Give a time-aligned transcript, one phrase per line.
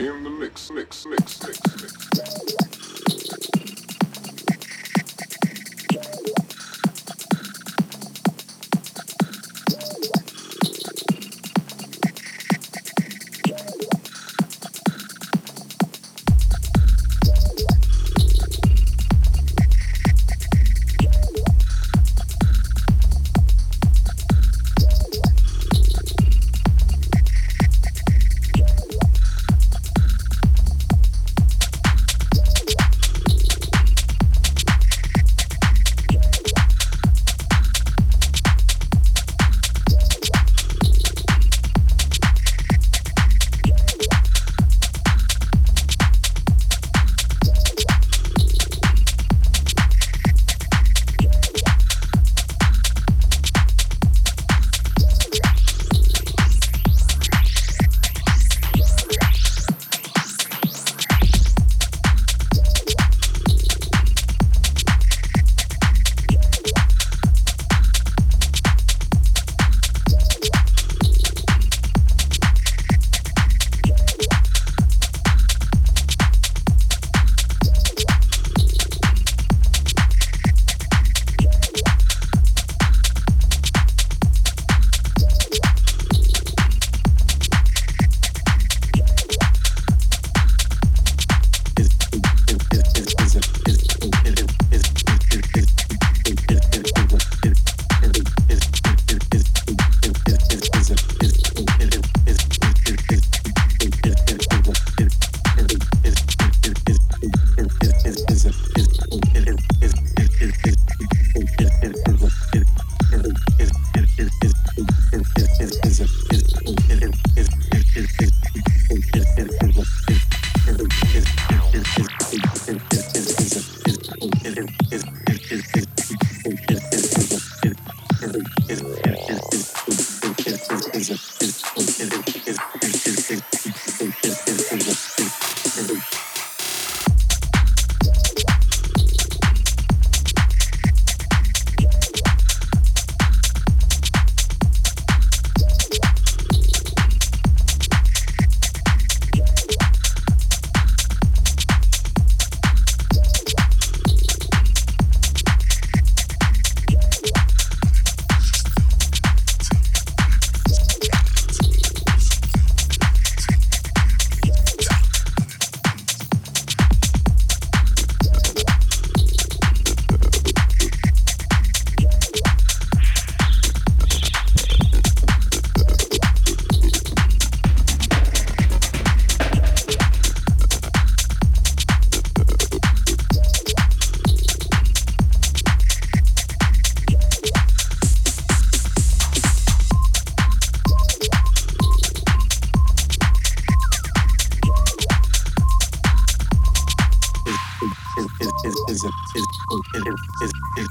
[0.00, 1.82] In the mix, mix, mix, mix, mix.
[1.82, 2.09] mix.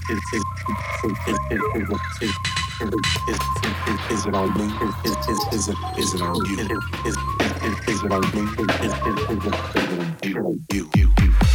[0.10, 0.18] Is
[4.26, 4.66] it on me?
[5.06, 6.58] Is, is, is it on you?
[7.06, 7.16] Is,
[7.62, 8.42] is, is it on me?
[8.82, 8.94] Is,
[10.24, 10.90] it on you?
[10.96, 11.49] you.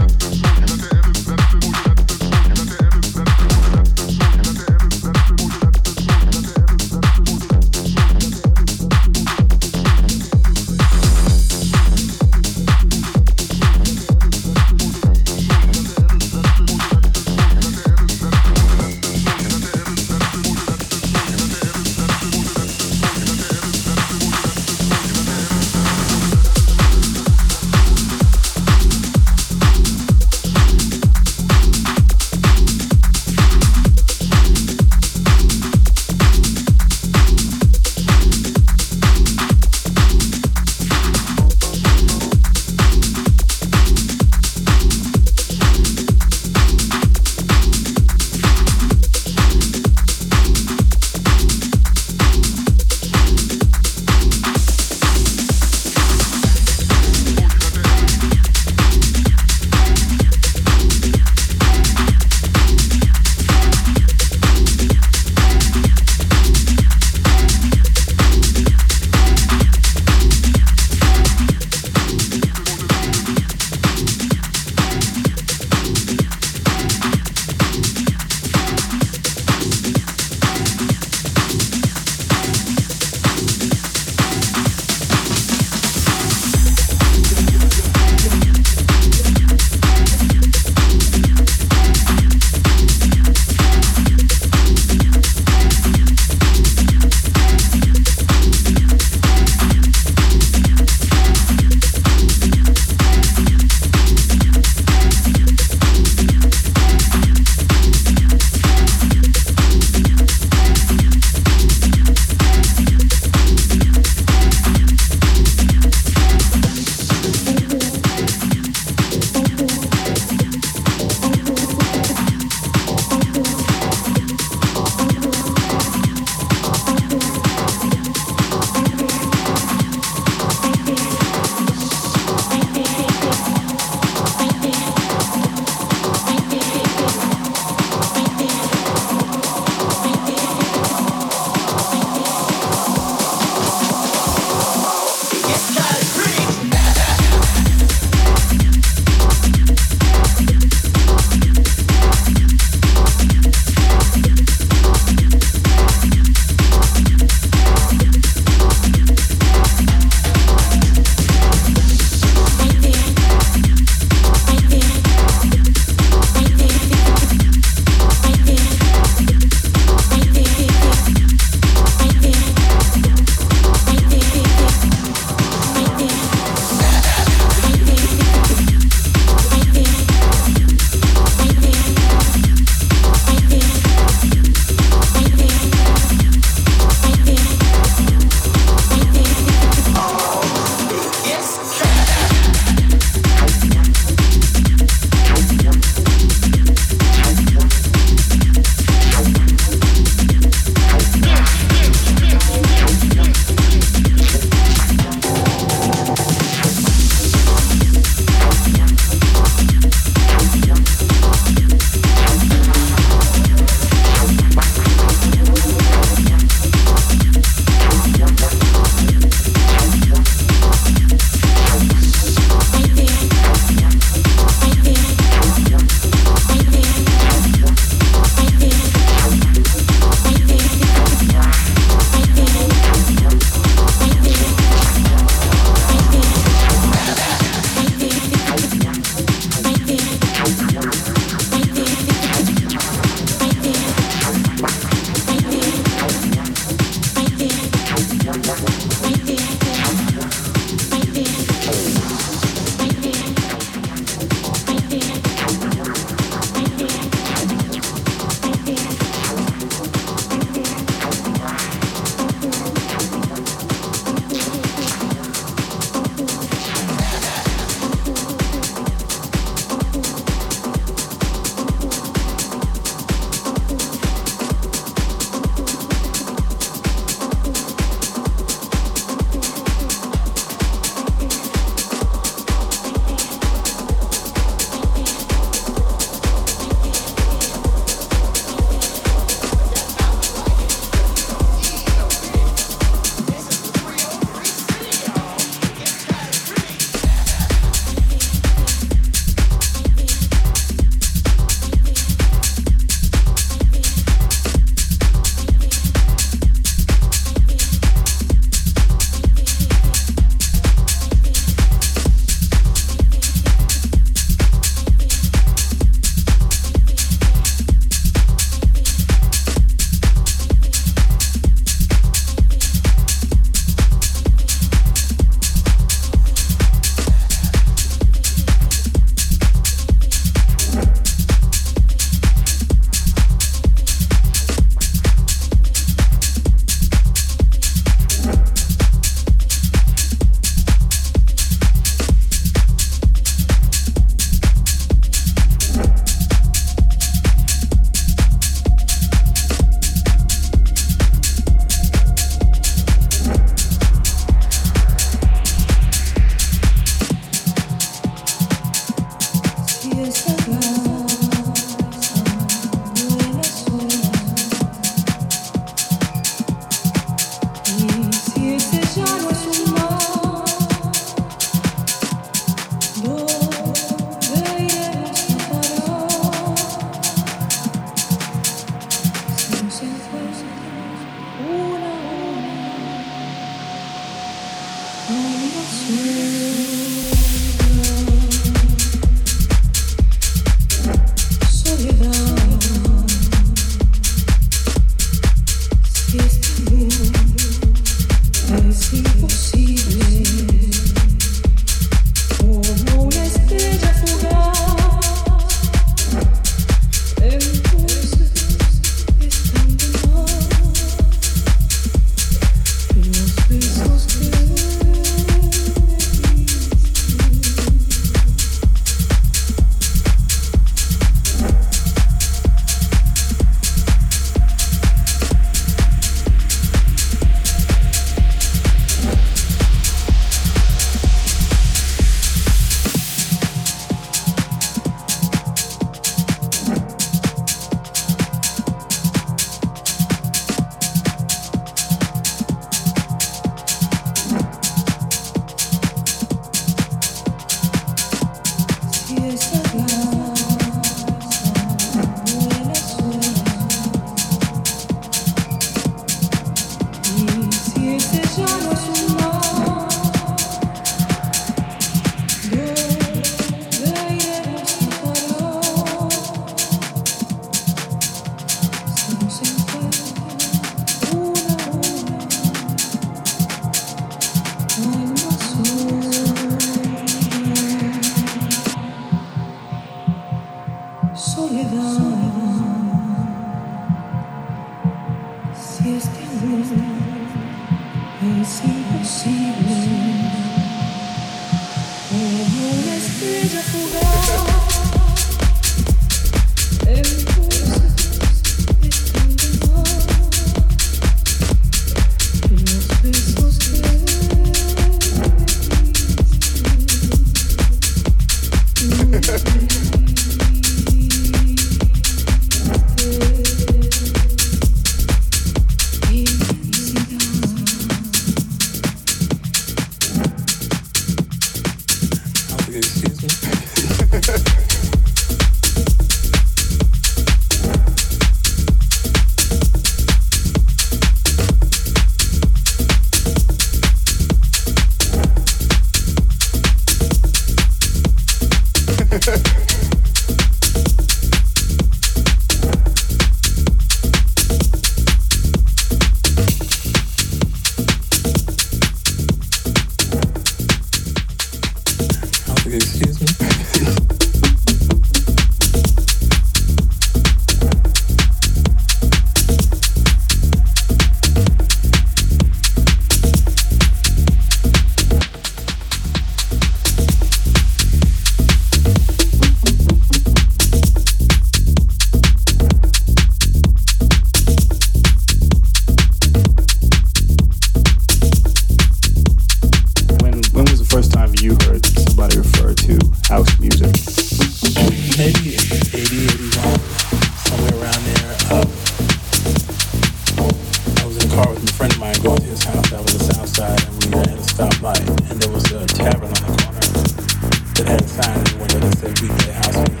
[598.82, 600.00] It's a weekly house.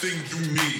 [0.00, 0.77] everything you need.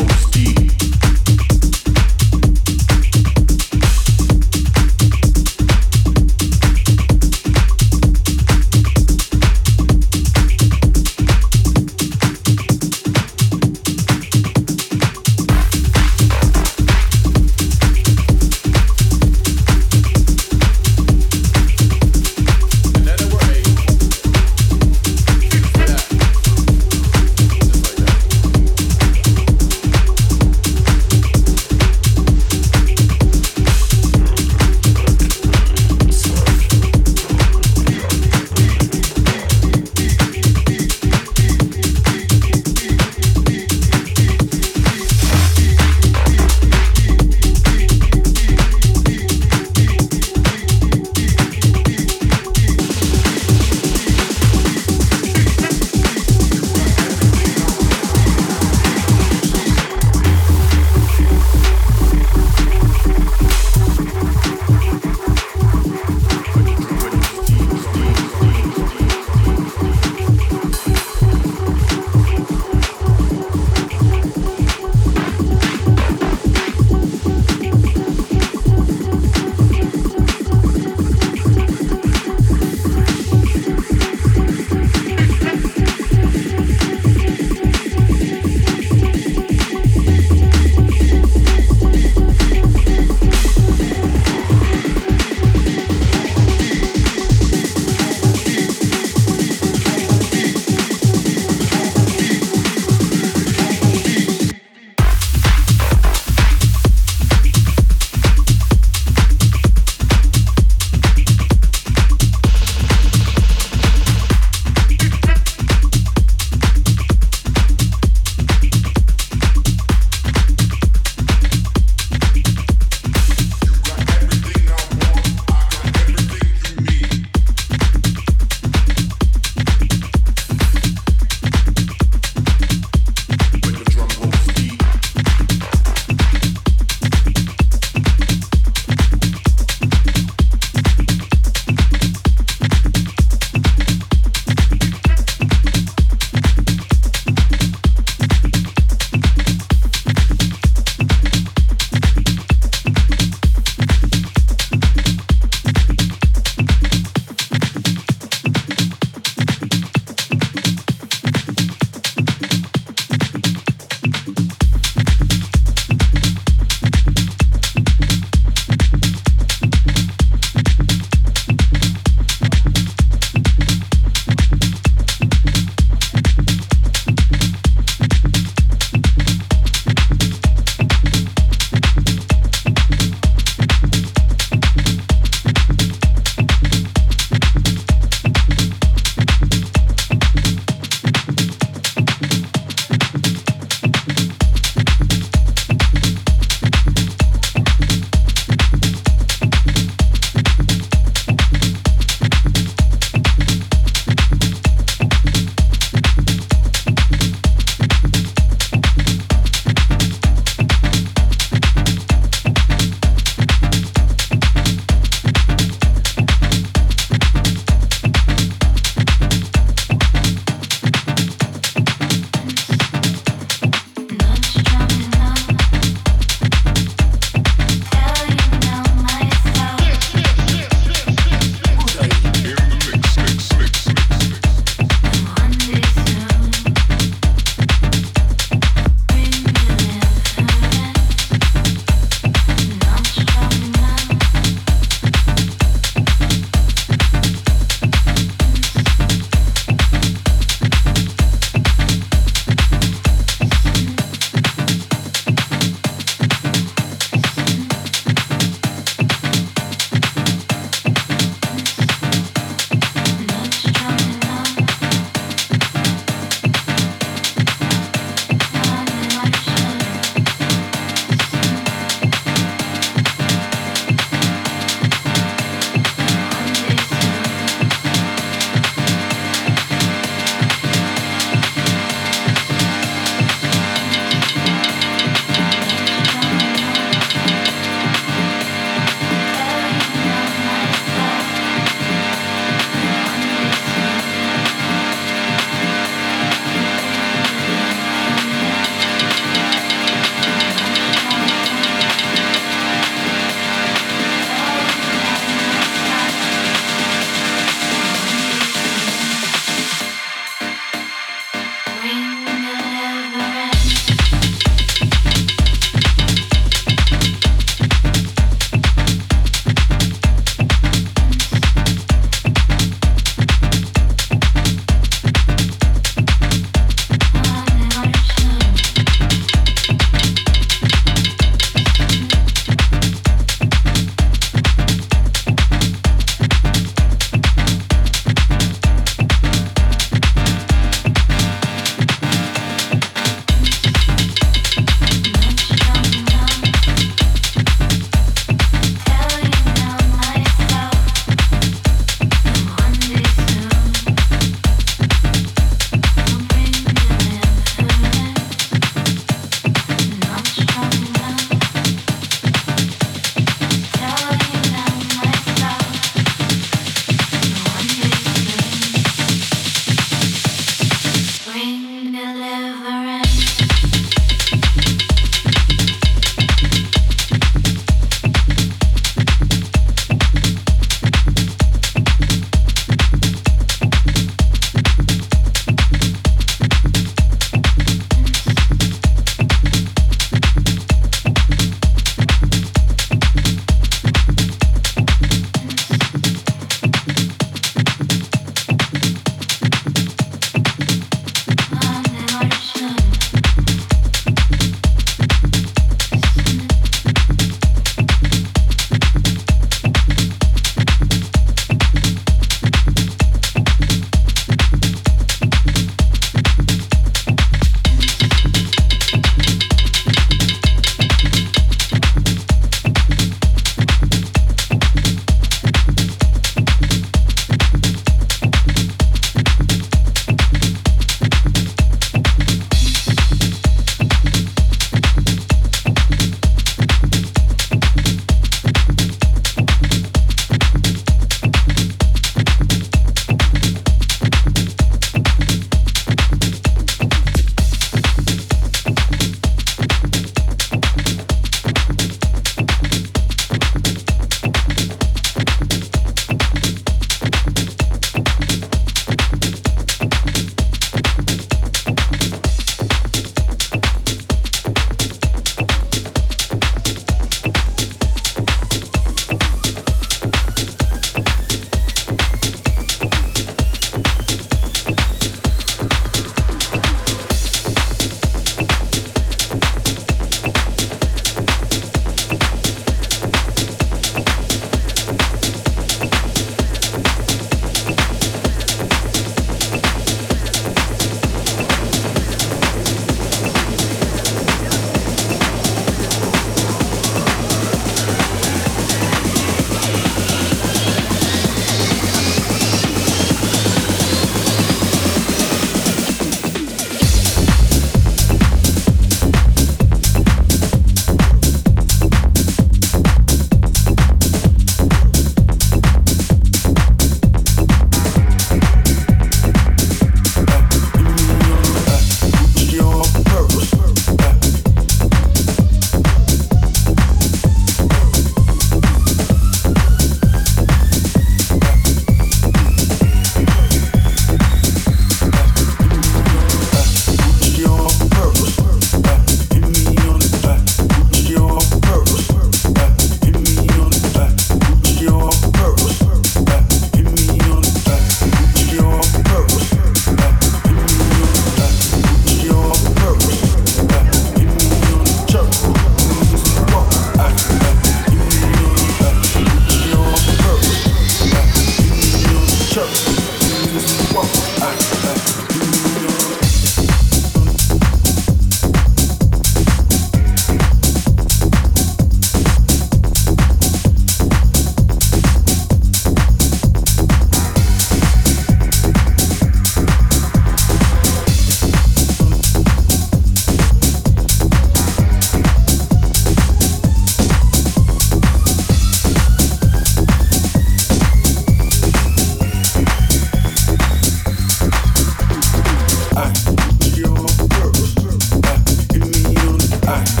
[599.71, 600.00] Bye.